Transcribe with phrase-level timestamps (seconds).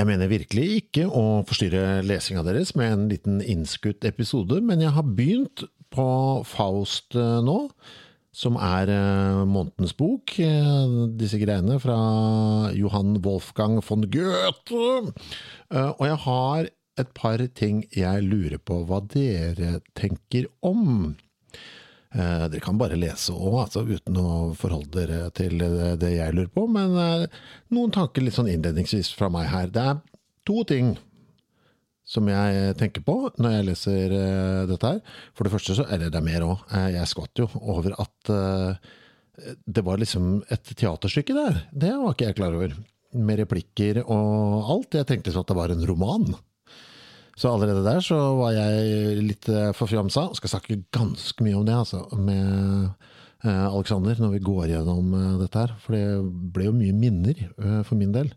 [0.00, 4.94] Jeg mener virkelig ikke å forstyrre lesinga deres med en liten innskutt episode, men jeg
[4.96, 6.06] har begynt på
[6.48, 7.56] Faust eh, nå,
[8.32, 10.38] som er eh, månedens bok.
[10.40, 11.98] eh, Disse greiene fra
[12.72, 15.12] Johan Wolfgang von Goethe.
[15.68, 16.70] Og jeg har
[17.04, 21.18] et par ting jeg lurer på hva dere tenker om.
[22.10, 26.34] Eh, Dere kan bare lese òg, altså, uten å forholde dere til det det jeg
[26.34, 26.66] lurer på.
[26.70, 27.26] Men eh,
[27.74, 29.70] noen tanker litt sånn innledningsvis fra meg her.
[29.70, 30.00] Det er
[30.48, 30.96] to ting
[32.10, 35.02] som jeg tenker på når jeg leser eh, dette her.
[35.38, 36.64] For det første så er det, er mer òg.
[36.96, 38.90] Jeg skvatt jo over at eh,
[39.70, 41.62] det var liksom et teaterstykke der.
[41.70, 42.74] Det var ikke jeg klar over.
[43.14, 44.98] Med replikker og alt.
[44.98, 46.26] Jeg tenkte sånn at det var en roman.
[47.38, 50.28] Så allerede der så var jeg litt eh, forfjamsa.
[50.36, 52.90] Skal snakke ganske mye om det, altså, med
[53.44, 55.72] eh, Alexander når vi går gjennom eh, dette her.
[55.84, 56.04] For det
[56.54, 57.46] ble jo mye minner
[57.86, 58.32] for min del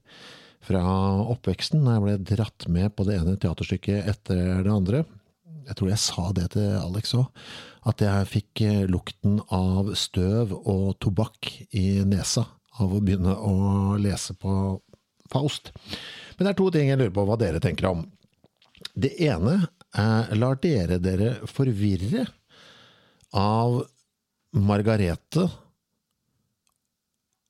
[0.64, 0.80] fra
[1.28, 5.04] oppveksten, Da jeg ble dratt med på det ene teaterstykket etter det andre.
[5.68, 7.28] Jeg tror jeg sa det til Alex òg,
[7.88, 12.46] at jeg fikk lukten av støv og tobakk i nesa
[12.80, 14.80] av å begynne å lese på
[15.32, 15.72] Faust.
[16.38, 18.06] Men det er to ting jeg lurer på hva dere tenker om.
[18.94, 19.58] Det ene
[19.98, 22.28] er, lar dere dere forvirre
[23.34, 23.82] av
[24.54, 25.48] Margarete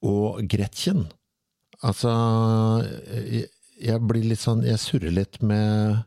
[0.07, 1.03] og Gretchen?
[1.83, 2.13] Altså,
[3.75, 6.05] jeg, blir litt sånn Jeg surrer litt med,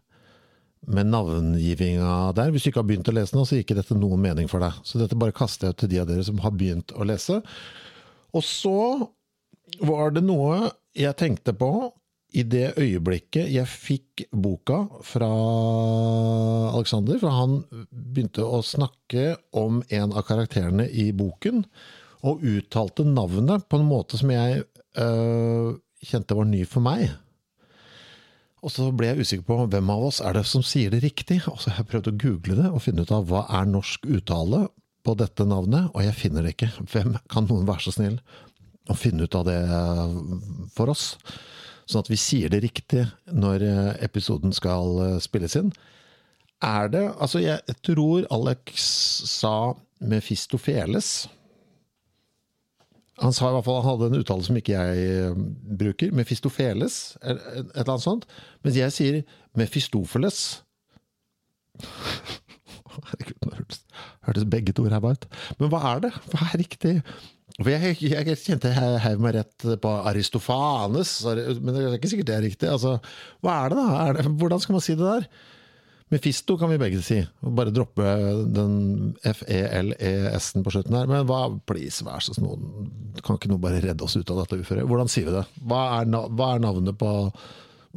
[0.89, 2.55] med navngivinga der.
[2.55, 4.65] Hvis du ikke har begynt å lese nå, så gir ikke dette noen mening for
[4.65, 4.79] deg.
[4.89, 7.43] Så dette bare kaster jeg ut til de av dere som har begynt å lese.
[8.33, 8.79] Og så
[9.85, 11.71] var det noe jeg tenkte på
[12.35, 15.29] i det øyeblikket jeg fikk boka fra
[16.75, 17.61] Alexander, for han
[17.91, 21.65] begynte å snakke om en av karakterene i boken,
[22.27, 24.65] og uttalte navnet på en måte som jeg
[24.99, 27.13] øh, kjente var ny for meg.
[28.67, 31.43] Og så ble jeg usikker på hvem av oss er det som sier det riktig,
[31.47, 34.09] og så har jeg prøvd å google det og finne ut av hva er norsk
[34.11, 34.65] uttale
[35.07, 36.73] på dette navnet, og jeg finner det ikke.
[36.91, 38.19] Hvem kan noen være så snill
[38.91, 39.61] å finne ut av det
[40.75, 41.13] for oss?
[41.87, 45.71] Sånn at vi sier det riktig når eh, episoden skal eh, spilles inn.
[46.65, 48.87] Er det Altså, jeg tror Alex
[49.31, 51.29] sa Mefistofeles.
[53.23, 55.39] Han sa i hvert fall han hadde en uttale som ikke jeg eh,
[55.79, 56.13] bruker.
[56.17, 58.27] Mefistofeles, et eller annet sånt.
[58.67, 59.23] Mens jeg sier
[59.57, 60.43] Mefistofeles.
[63.07, 65.27] Herregud, nå hørtes, begge to ræva ut.
[65.61, 66.13] Men hva er det?
[66.33, 66.95] Hva er riktig?
[67.57, 72.29] For jeg, jeg kjente jeg heiv meg rett på Aristofanes, men det er ikke sikkert
[72.29, 72.69] det er riktig.
[72.69, 72.99] Altså,
[73.45, 74.01] hva er det, da?
[74.03, 75.29] Er det, hvordan skal man si det der?
[76.13, 77.17] Mefisto kan vi begge si.
[77.41, 78.05] Bare droppe
[78.55, 78.75] den
[79.27, 81.09] F-E-L-E-S-en på slutten her.
[81.11, 82.61] Men hva, please, vær så snill,
[83.27, 84.87] kan ikke noen bare redde oss ut av dette uføret?
[84.87, 85.43] Hvordan sier vi det?
[85.67, 87.11] Hva er, hva er navnet på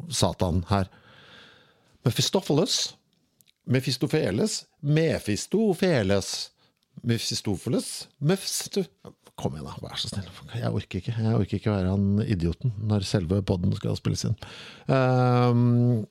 [0.08, 0.90] Satan her?
[2.08, 2.80] Mephistopheles?
[3.70, 4.64] Mefistofeles?
[4.82, 6.32] Mefistofeles?
[7.06, 7.92] Mefistofeles?
[8.26, 8.88] Mefisto...
[9.40, 9.76] Kom igjen, da.
[9.84, 10.30] Vær så snill.
[10.52, 14.40] Jeg orker ikke Jeg orker ikke være han idioten når selve poden skal spilles inn.
[14.92, 16.02] Um,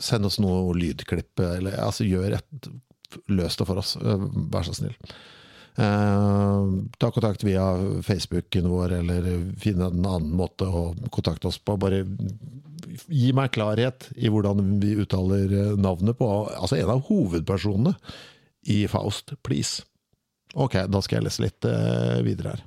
[0.00, 2.74] send oss noe lydklipp, eller altså gjør et
[3.30, 3.92] Løs det for oss,
[4.50, 4.94] vær så snill.
[5.78, 7.62] Uh, ta kontakt via
[8.02, 9.28] Facebooken vår, eller
[9.60, 11.76] finne en annen måte å kontakte oss på.
[11.78, 12.02] Bare
[13.06, 17.94] gi meg klarhet i hvordan vi uttaler navnet på altså en av hovedpersonene
[18.74, 19.36] i Faust.
[19.46, 19.86] Please.
[20.54, 22.66] Ok, da skal jeg lese litt uh, videre her.